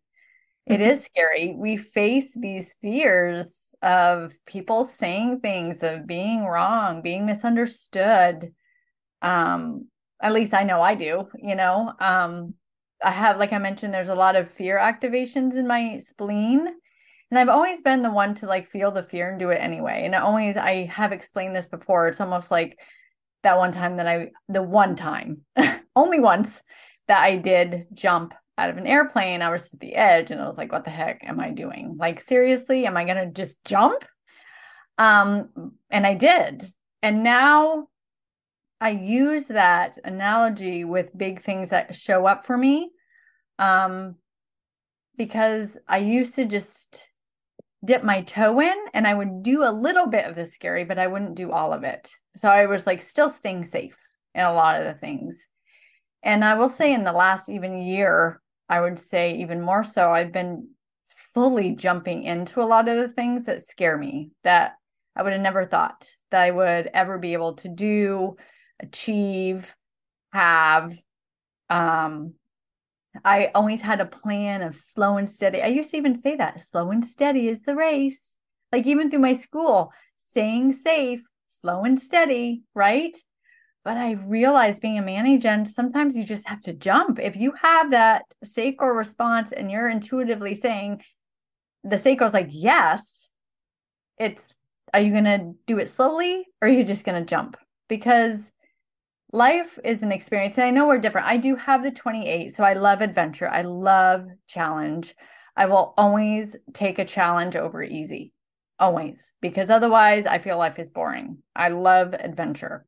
[0.67, 0.91] It mm-hmm.
[0.91, 1.55] is scary.
[1.59, 8.53] We face these fears of people saying things, of being wrong, being misunderstood.
[9.21, 9.89] Um,
[10.25, 11.93] at least I know I do, you know.
[12.01, 12.55] Um,
[13.05, 16.67] I have, like I mentioned, there's a lot of fear activations in my spleen.
[17.31, 20.03] And I've always been the one to like feel the fear and do it anyway.
[20.05, 22.09] And I always, I have explained this before.
[22.09, 22.81] It's almost like
[23.43, 25.43] that one time that I, the one time,
[25.97, 26.63] only once
[27.07, 29.43] that I did jump out of an airplane.
[29.43, 31.97] I was at the edge and I was like, what the heck am I doing?
[31.99, 34.07] Like, seriously, am I going to just jump?
[34.97, 36.65] Um, and I did.
[37.03, 37.89] And now
[38.85, 42.91] I use that analogy with big things that show up for me.
[43.59, 44.17] Um,
[45.17, 47.11] because I used to just
[47.83, 50.99] dip my toe in and I would do a little bit of the scary, but
[50.99, 52.11] I wouldn't do all of it.
[52.37, 53.97] So I was like still staying safe
[54.35, 55.49] in a lot of the things.
[56.23, 60.11] And I will say in the last even year, I would say even more so,
[60.11, 60.69] I've been
[61.07, 64.75] fully jumping into a lot of the things that scare me that
[65.17, 68.37] I would have never thought that I would ever be able to do,
[68.85, 69.75] achieve,
[70.33, 70.93] have.
[71.71, 72.35] Um,
[73.25, 75.63] I always had a plan of slow and steady.
[75.63, 78.35] I used to even say that slow and steady is the race.
[78.73, 83.17] Like even through my school, staying safe, slow and steady, right?
[83.85, 87.21] But I realized being a manager, sometimes you just have to jump.
[87.21, 91.03] If you have that sacral response and you're intuitively saying,
[91.85, 93.29] the sacral is like, yes,
[94.19, 94.57] it's,
[94.93, 97.57] are you going to do it slowly or are you just going to jump?
[97.89, 98.51] Because
[99.35, 100.57] life is an experience.
[100.59, 101.27] And I know we're different.
[101.27, 102.55] I do have the 28.
[102.55, 103.49] So I love adventure.
[103.49, 105.13] I love challenge.
[105.57, 108.33] I will always take a challenge over easy,
[108.79, 111.39] always, because otherwise I feel life is boring.
[111.55, 112.87] I love adventure.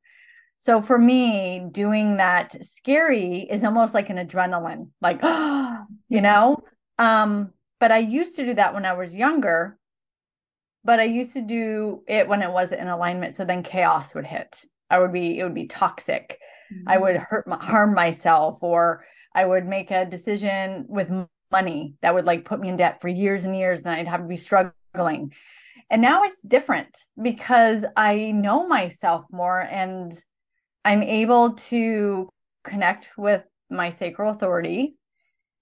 [0.58, 5.20] So for me, doing that scary is almost like an adrenaline, like,
[6.08, 6.62] you know?
[6.96, 9.78] Um, but I used to do that when I was younger,
[10.84, 13.34] but I used to do it when it wasn't in alignment.
[13.34, 14.64] So then chaos would hit.
[14.90, 16.38] I would be, it would be toxic.
[16.72, 16.88] Mm-hmm.
[16.88, 21.10] I would hurt, harm myself, or I would make a decision with
[21.50, 23.80] money that would like put me in debt for years and years.
[23.80, 25.32] And I'd have to be struggling.
[25.90, 30.12] And now it's different because I know myself more and
[30.84, 32.28] I'm able to
[32.64, 34.96] connect with my sacral authority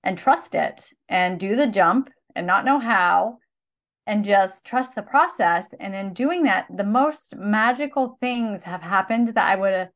[0.03, 3.39] and trust it and do the jump and not know how
[4.07, 5.75] and just trust the process.
[5.81, 9.91] And in doing that, the most magical things have happened that I would have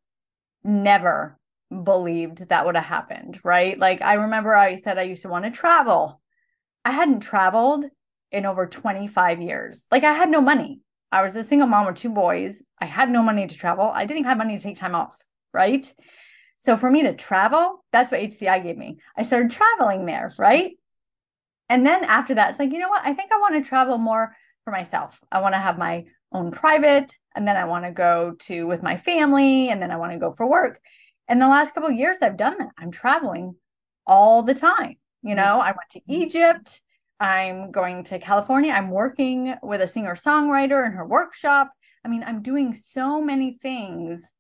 [0.65, 1.39] never
[1.85, 3.79] believed that would have happened, right?
[3.79, 6.21] Like I remember I said I used to want to travel.
[6.85, 7.85] I hadn't traveled
[8.33, 9.87] in over 25 years.
[9.91, 10.81] Like I had no money.
[11.13, 12.63] I was a single mom with two boys.
[12.81, 13.91] I had no money to travel.
[13.93, 15.17] I didn't have money to take time off,
[15.53, 15.93] right?
[16.59, 18.99] So for me to travel, that's what HCI gave me.
[19.17, 20.78] I started traveling there, right?
[21.69, 23.05] And then after that, it's like, you know what?
[23.05, 25.21] I think I want to travel more for myself.
[25.31, 28.83] I want to have my own private, and then I want to go to with
[28.83, 30.81] my family, and then I want to go for work.
[31.29, 32.71] And the last couple years, I've done that.
[32.79, 33.55] I'm traveling
[34.07, 34.97] all the time.
[35.23, 35.37] You mm-hmm.
[35.37, 36.23] know, I went to mm-hmm.
[36.23, 36.81] Egypt.
[37.21, 38.73] I'm going to California.
[38.73, 41.71] I'm working with a singer songwriter in her workshop.
[42.05, 44.31] I mean, I'm doing so many things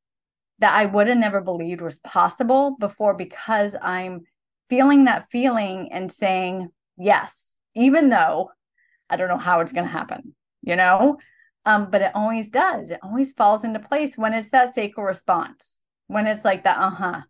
[0.60, 4.22] that I would have never believed was possible before because I'm
[4.68, 8.50] feeling that feeling and saying yes, even though
[9.08, 11.18] I don't know how it's going to happen, you know?
[11.64, 12.90] Um, but it always does.
[12.90, 16.90] It always falls into place when it's that sacral response, when it's like that, uh
[16.90, 17.20] huh,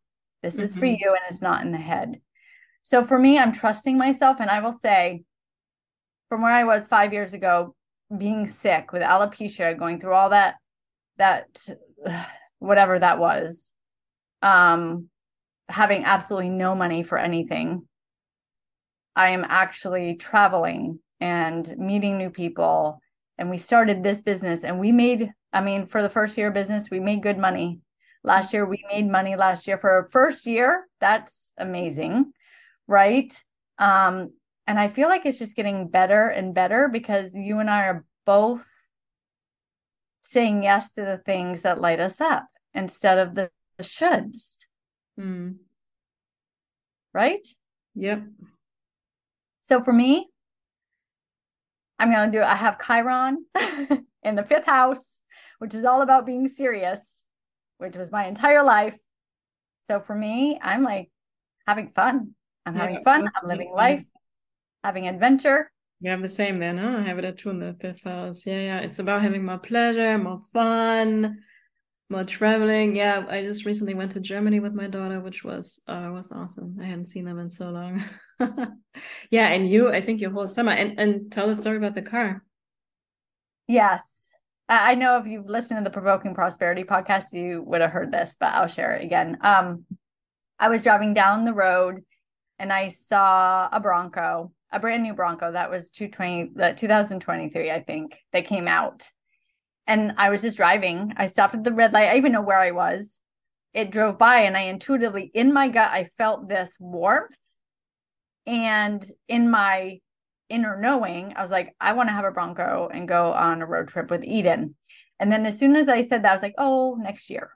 [0.42, 0.62] this mm-hmm.
[0.62, 0.96] is for mm-hmm.
[1.00, 2.20] you and it's not in the head.
[2.82, 4.38] So for me, I'm trusting myself.
[4.40, 5.22] And I will say,
[6.28, 7.74] from where I was five years ago,
[8.16, 10.56] being sick with alopecia, going through all that,
[11.16, 11.66] that
[12.58, 13.72] whatever that was,
[14.42, 15.08] um,
[15.68, 17.86] having absolutely no money for anything.
[19.18, 23.00] I am actually traveling and meeting new people.
[23.36, 26.54] And we started this business and we made, I mean, for the first year of
[26.54, 27.80] business, we made good money.
[28.22, 30.86] Last year, we made money last year for our first year.
[31.00, 32.32] That's amazing.
[32.86, 33.32] Right.
[33.78, 34.30] Um,
[34.68, 38.04] and I feel like it's just getting better and better because you and I are
[38.24, 38.68] both
[40.22, 44.58] saying yes to the things that light us up instead of the, the shoulds.
[45.18, 45.56] Mm.
[47.12, 47.44] Right?
[47.96, 48.22] Yep.
[49.68, 50.26] So for me,
[51.98, 53.44] I'm going to do, I have Chiron
[54.22, 55.18] in the fifth house,
[55.58, 57.26] which is all about being serious,
[57.76, 58.96] which was my entire life.
[59.82, 61.10] So for me, I'm like
[61.66, 62.30] having fun.
[62.64, 63.28] I'm yeah, having fun.
[63.36, 64.02] I'm living life,
[64.82, 65.70] having adventure.
[66.00, 67.00] You have the same then, huh?
[67.00, 68.46] I have it at two in the fifth house.
[68.46, 68.78] Yeah, yeah.
[68.78, 71.42] It's about having more pleasure, more fun,
[72.10, 72.96] more traveling.
[72.96, 76.76] Yeah, I just recently went to Germany with my daughter, which was uh, was awesome.
[76.80, 78.02] I hadn't seen them in so long.
[79.30, 80.72] yeah, and you, I think your whole summer.
[80.72, 82.42] And and tell the story about the car.
[83.66, 84.02] Yes.
[84.70, 88.36] I know if you've listened to the Provoking Prosperity podcast, you would have heard this,
[88.38, 89.38] but I'll share it again.
[89.40, 89.86] Um,
[90.58, 92.02] I was driving down the road
[92.58, 98.18] and I saw a Bronco, a brand new Bronco that was 220, 2023, I think,
[98.34, 99.08] that came out
[99.88, 101.14] and I was just driving.
[101.16, 102.10] I stopped at the red light.
[102.10, 103.18] I even know where I was.
[103.72, 107.36] It drove by, and I intuitively, in my gut, I felt this warmth.
[108.46, 110.00] And in my
[110.48, 113.66] inner knowing, I was like, I want to have a Bronco and go on a
[113.66, 114.74] road trip with Eden.
[115.20, 117.50] And then as soon as I said that, I was like, oh, next year.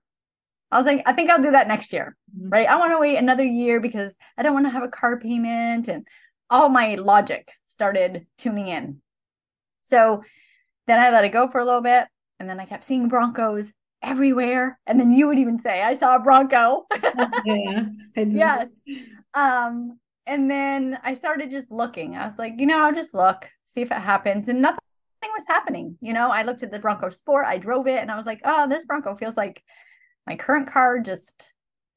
[0.70, 2.16] I was like, I think I'll do that next year.
[2.36, 2.48] Mm-hmm.
[2.48, 2.68] Right.
[2.68, 5.88] I want to wait another year because I don't want to have a car payment.
[5.88, 6.06] And
[6.50, 9.00] all my logic started tuning in.
[9.82, 10.22] So
[10.86, 12.06] then I let it go for a little bit.
[12.42, 14.76] And then I kept seeing Broncos everywhere.
[14.84, 16.86] And then you would even say, I saw a Bronco.
[17.44, 17.84] yeah.
[18.16, 18.68] yes.
[19.32, 22.16] Um, and then I started just looking.
[22.16, 24.48] I was like, you know, I'll just look, see if it happens.
[24.48, 24.80] And nothing
[25.22, 25.96] was happening.
[26.00, 28.40] You know, I looked at the Bronco Sport, I drove it, and I was like,
[28.44, 29.62] oh, this Bronco feels like
[30.26, 30.98] my current car.
[30.98, 31.48] Just,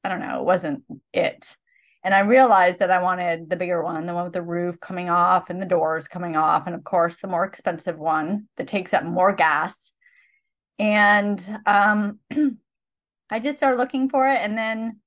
[0.04, 1.56] I don't know, it wasn't it.
[2.04, 5.10] And I realized that I wanted the bigger one, the one with the roof coming
[5.10, 6.68] off and the doors coming off.
[6.68, 9.90] And of course, the more expensive one that takes up more gas
[10.78, 12.18] and um,
[13.30, 14.38] I just started looking for it.
[14.38, 15.00] And then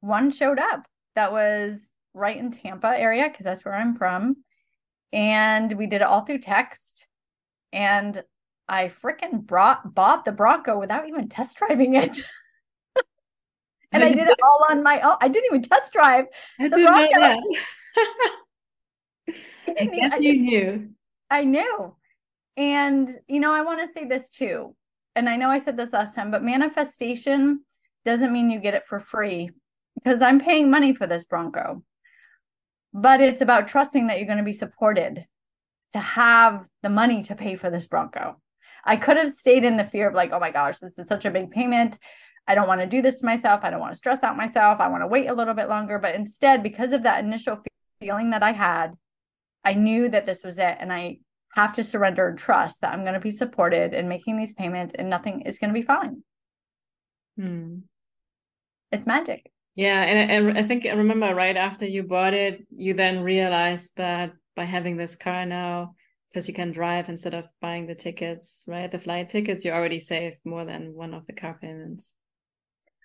[0.00, 4.36] one showed up that was right in Tampa area because that's where I'm from.
[5.12, 7.06] And we did it all through text.
[7.72, 8.22] And
[8.68, 12.22] I freaking brought bought the Bronco without even test driving it.
[13.92, 15.16] and I did it all on my own.
[15.20, 16.26] I didn't even test drive
[16.58, 17.14] the Bronco.
[19.68, 20.88] I, I guess I you knew.
[21.30, 21.94] I knew.
[22.56, 24.74] And you know, I want to say this too
[25.16, 27.64] and I know I said this last time, but manifestation
[28.04, 29.50] doesn't mean you get it for free
[29.96, 31.82] because I'm paying money for this Bronco.
[32.92, 35.26] But it's about trusting that you're going to be supported
[35.92, 38.40] to have the money to pay for this Bronco.
[38.84, 41.24] I could have stayed in the fear of like, oh my gosh, this is such
[41.24, 41.98] a big payment.
[42.46, 43.60] I don't want to do this to myself.
[43.64, 44.80] I don't want to stress out myself.
[44.80, 45.98] I want to wait a little bit longer.
[45.98, 47.58] But instead, because of that initial
[48.00, 48.92] feeling that I had,
[49.64, 50.76] I knew that this was it.
[50.78, 51.18] And I
[51.56, 54.94] have to surrender and trust that I'm going to be supported in making these payments
[54.94, 56.22] and nothing is going to be fine.
[57.38, 57.78] Hmm.
[58.92, 59.50] It's magic.
[59.74, 60.02] Yeah.
[60.02, 64.32] And, and I think I remember right after you bought it, you then realized that
[64.54, 65.94] by having this car now,
[66.28, 68.90] because you can drive instead of buying the tickets, right?
[68.90, 72.14] The flight tickets, you already saved more than one of the car payments.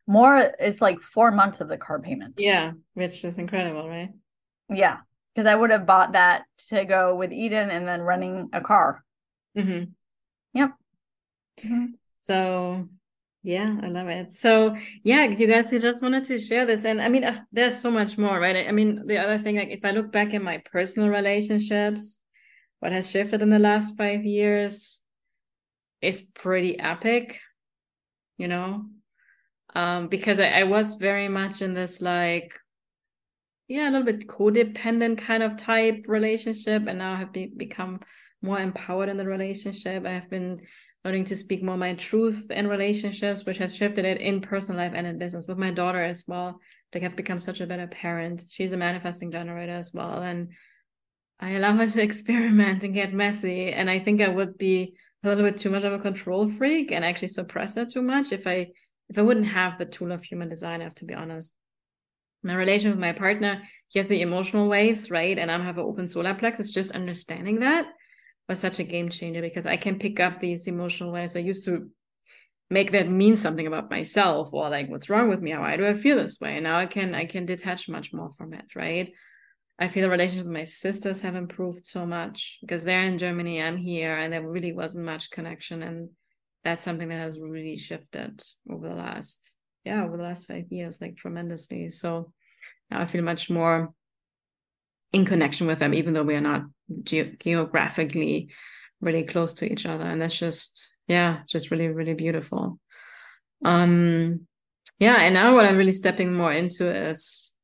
[0.08, 2.42] More is like four months of the car payments.
[2.42, 4.10] Yeah, which is incredible, right?
[4.70, 4.98] Yeah
[5.34, 9.04] because I would have bought that to go with Eden and then running a car.
[9.58, 9.92] Mm-hmm.
[10.54, 10.72] Yep.
[11.64, 11.86] Mm-hmm.
[12.22, 12.88] So
[13.44, 14.34] yeah, I love it.
[14.34, 17.78] So yeah, you guys, we just wanted to share this, and I mean, uh, there's
[17.78, 18.68] so much more, right?
[18.68, 22.20] I mean, the other thing, like if I look back in my personal relationships,
[22.80, 25.02] what has shifted in the last five years
[26.02, 27.40] is pretty epic,
[28.38, 28.86] you know,
[29.74, 32.60] um, because I, I was very much in this like
[33.72, 36.88] yeah, a little bit codependent kind of type relationship.
[36.88, 38.02] And now I have be- become
[38.42, 40.06] more empowered in the relationship.
[40.06, 40.60] I have been
[41.06, 44.92] learning to speak more my truth in relationships, which has shifted it in personal life
[44.94, 46.60] and in business with my daughter as well.
[46.94, 48.44] Like I've become such a better parent.
[48.50, 50.22] She's a manifesting generator as well.
[50.22, 50.50] And
[51.40, 53.72] I allow her to experiment and get messy.
[53.72, 56.92] And I think I would be a little bit too much of a control freak
[56.92, 58.68] and actually suppress her too much if I
[59.08, 61.56] if I wouldn't have the tool of human design, I have to be honest
[62.44, 65.38] my relation with my partner, he has the emotional waves, right?
[65.38, 66.72] And I have an open solar plexus.
[66.72, 67.86] Just understanding that
[68.50, 71.36] was such a game changer because I can pick up these emotional waves.
[71.36, 71.90] I used to
[72.72, 75.94] make that mean something about myself or like what's wrong with me why do i
[75.94, 79.12] feel this way and now i can i can detach much more from it right
[79.78, 83.62] i feel the relationship with my sisters have improved so much because they're in germany
[83.62, 86.10] i'm here and there really wasn't much connection and
[86.64, 89.54] that's something that has really shifted over the last
[89.84, 91.90] yeah over the last five years like tremendously.
[91.90, 92.32] So
[92.94, 93.94] i feel much more
[95.14, 96.64] in connection with them even though we are not
[97.04, 98.50] ge- geographically
[99.00, 100.04] really close to each other.
[100.04, 102.80] And that's just yeah just really really beautiful.
[103.64, 104.48] Um
[105.00, 107.56] yeah and now what i'm really stepping more into is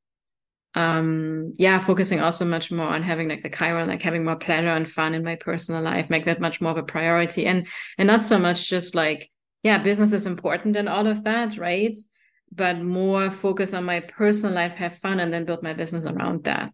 [0.73, 4.69] um yeah focusing also much more on having like the chiron like having more pleasure
[4.69, 7.45] and fun in my personal life make that much more of a priority.
[7.45, 9.29] And and not so much just like
[9.67, 11.97] yeah business is important and all of that right
[12.51, 16.43] but more focus on my personal life have fun and then build my business around
[16.43, 16.73] that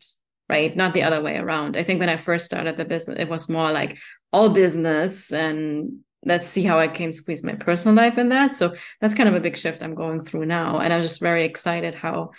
[0.50, 3.30] right not the other way around i think when i first started the business it
[3.30, 3.98] was more like
[4.32, 8.56] all business and let's see how I can squeeze my personal life in that.
[8.56, 10.80] So that's kind of a big shift I'm going through now.
[10.80, 12.32] And I'm just very excited how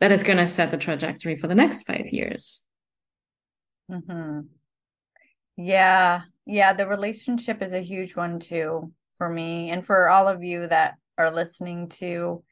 [0.00, 2.64] that is going to set the trajectory for the next five years.
[3.90, 4.40] Mm-hmm.
[5.56, 6.22] Yeah.
[6.46, 6.72] Yeah.
[6.72, 10.94] The relationship is a huge one too for me and for all of you that
[11.18, 12.42] are listening to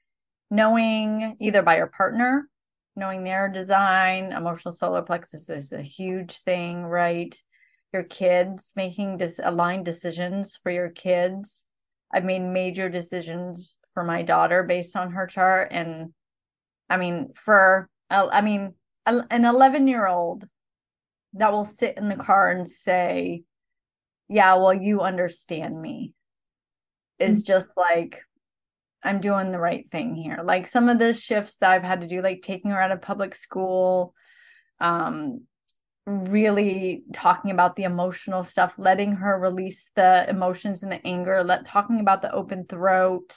[0.51, 2.49] knowing either by your partner,
[2.97, 7.35] knowing their design, emotional solar plexus is a huge thing, right?
[7.95, 11.65] your kids, making dis- aligned decisions for your kids.
[12.13, 15.69] I've made major decisions for my daughter based on her chart.
[15.71, 16.13] And
[16.91, 18.75] I mean, for, I mean,
[19.07, 20.47] an 11 year old
[21.35, 23.45] that will sit in the car and say,
[24.29, 26.13] Yeah, well, you understand me,
[27.19, 27.47] is mm-hmm.
[27.47, 28.23] just like,
[29.03, 30.41] I'm doing the right thing here.
[30.43, 33.03] Like some of the shifts that I've had to do, like taking her out of
[33.03, 34.15] public school,
[34.81, 35.43] um,
[36.07, 41.67] really talking about the emotional stuff, letting her release the emotions and the anger, let
[41.67, 43.35] talking about the open throat.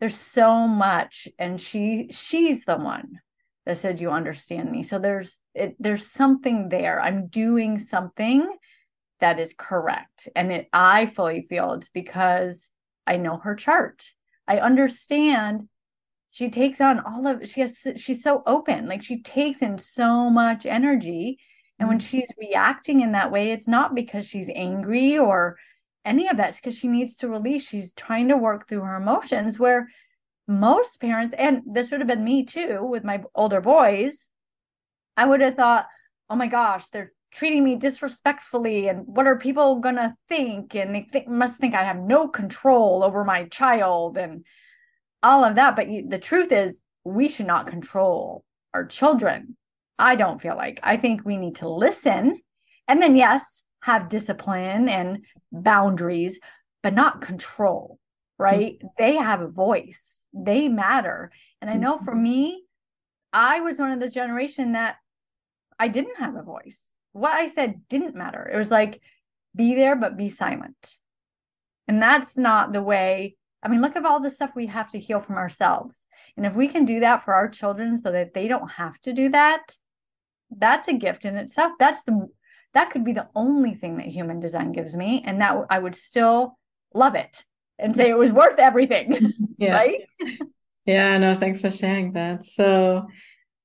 [0.00, 3.20] There's so much and she she's the one
[3.66, 4.82] that said you understand me.
[4.82, 7.00] So there's it there's something there.
[7.00, 8.48] I'm doing something
[9.20, 10.28] that is correct.
[10.36, 12.70] And it I fully feel it's because
[13.08, 14.04] I know her chart.
[14.46, 15.68] I understand
[16.30, 20.28] she takes on all of she has she's so open like she takes in so
[20.28, 21.38] much energy
[21.78, 22.06] and when mm-hmm.
[22.06, 25.56] she's reacting in that way, it's not because she's angry or
[26.04, 26.50] any of that.
[26.50, 27.66] It's because she needs to release.
[27.66, 29.58] She's trying to work through her emotions.
[29.58, 29.88] Where
[30.46, 34.28] most parents, and this would have been me too with my older boys,
[35.16, 35.86] I would have thought,
[36.28, 38.88] oh my gosh, they're treating me disrespectfully.
[38.88, 40.74] And what are people going to think?
[40.74, 44.44] And they th- must think I have no control over my child and
[45.22, 45.76] all of that.
[45.76, 49.56] But you, the truth is, we should not control our children
[49.98, 50.78] I don't feel like.
[50.82, 52.40] I think we need to listen
[52.86, 56.38] and then, yes, have discipline and boundaries,
[56.82, 57.98] but not control,
[58.38, 58.78] right?
[58.78, 58.86] Mm-hmm.
[58.96, 61.30] They have a voice, they matter.
[61.60, 62.22] And I know for mm-hmm.
[62.22, 62.64] me,
[63.32, 64.96] I was one of the generation that
[65.78, 66.82] I didn't have a voice.
[67.12, 68.48] What I said didn't matter.
[68.52, 69.00] It was like,
[69.54, 70.96] be there, but be silent.
[71.86, 73.36] And that's not the way.
[73.62, 76.06] I mean, look at all the stuff we have to heal from ourselves.
[76.36, 79.12] And if we can do that for our children so that they don't have to
[79.12, 79.74] do that,
[80.56, 82.28] that's a gift in itself that's the
[82.74, 85.94] that could be the only thing that human design gives me and that i would
[85.94, 86.58] still
[86.94, 87.44] love it
[87.78, 89.74] and say it was worth everything yeah.
[89.74, 90.10] right
[90.86, 93.06] yeah no thanks for sharing that so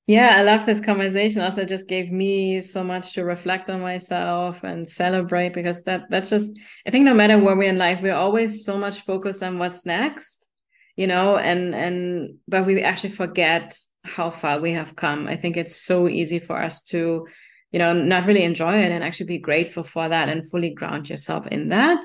[0.07, 4.63] yeah i love this conversation also just gave me so much to reflect on myself
[4.63, 8.13] and celebrate because that that's just i think no matter where we're in life we're
[8.13, 10.49] always so much focused on what's next
[10.95, 15.27] you know and and but we actually forget how far we have come.
[15.27, 17.27] I think it's so easy for us to,
[17.71, 21.09] you know, not really enjoy it and actually be grateful for that and fully ground
[21.09, 22.03] yourself in that.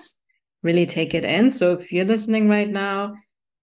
[0.62, 1.50] Really take it in.
[1.50, 3.14] So if you're listening right now,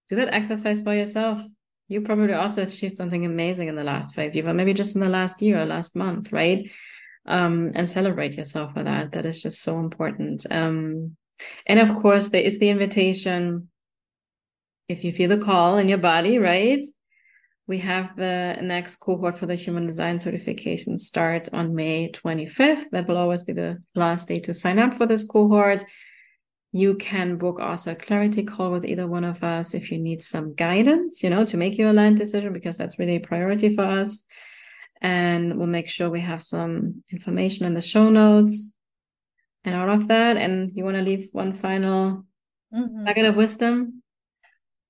[0.08, 1.42] do that exercise for yourself.
[1.88, 5.00] You probably also achieved something amazing in the last five years, or maybe just in
[5.00, 6.70] the last year or last month, right?
[7.26, 9.12] Um, and celebrate yourself for that.
[9.12, 10.46] That is just so important.
[10.50, 11.16] Um,
[11.66, 13.68] and of course, there is the invitation.
[14.88, 16.84] If you feel the call in your body, right?
[17.68, 22.90] we have the next cohort for the human design certification start on May 25th.
[22.92, 25.84] That will always be the last day to sign up for this cohort.
[26.72, 30.22] You can book also a clarity call with either one of us if you need
[30.22, 33.84] some guidance, you know, to make your aligned decision, because that's really a priority for
[33.84, 34.24] us.
[35.00, 38.76] And we'll make sure we have some information in the show notes
[39.64, 40.36] and all of that.
[40.36, 42.24] And you want to leave one final
[42.74, 43.04] mm-hmm.
[43.04, 44.02] nugget of wisdom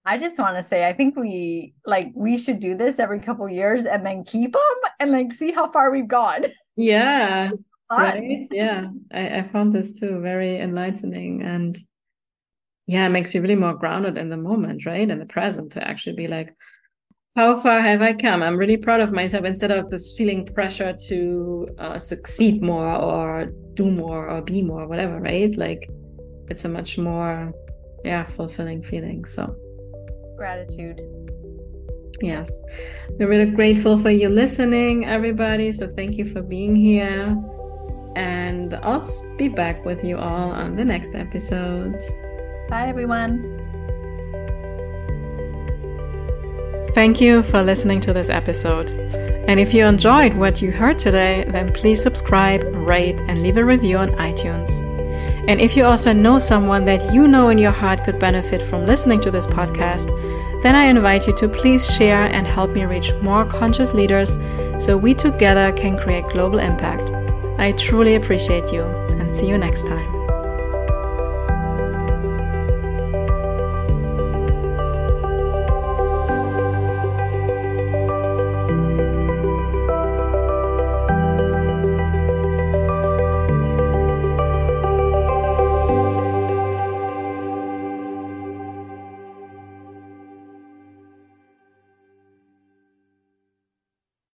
[0.06, 3.48] I just want to say, I think we like we should do this every couple
[3.48, 4.62] years and then keep them
[5.00, 6.46] and like see how far we've gone.
[6.76, 7.50] Yeah.
[7.90, 8.46] Right.
[8.50, 8.88] Yeah.
[9.12, 11.78] I, I found this too very enlightening and
[12.86, 15.08] yeah, it makes you really more grounded in the moment, right?
[15.08, 16.54] In the present to actually be like,
[17.34, 18.42] how far have I come?
[18.42, 23.52] I'm really proud of myself instead of this feeling pressure to uh, succeed more or
[23.74, 25.54] do more or be more, whatever, right?
[25.56, 25.88] Like
[26.48, 27.52] it's a much more,
[28.04, 29.24] yeah, fulfilling feeling.
[29.26, 29.54] So
[30.36, 31.00] gratitude.
[32.22, 32.64] Yes.
[33.18, 35.72] We're really grateful for you listening, everybody.
[35.72, 37.36] So thank you for being here.
[38.16, 39.06] And I'll
[39.36, 42.00] be back with you all on the next episode.
[42.70, 43.62] Bye, everyone.
[46.94, 48.90] Thank you for listening to this episode.
[49.46, 53.64] And if you enjoyed what you heard today, then please subscribe, rate, and leave a
[53.64, 54.80] review on iTunes.
[55.46, 58.86] And if you also know someone that you know in your heart could benefit from
[58.86, 60.08] listening to this podcast,
[60.62, 64.38] then I invite you to please share and help me reach more conscious leaders
[64.78, 67.10] so we together can create global impact.
[67.58, 70.25] I truly appreciate you and see you next time.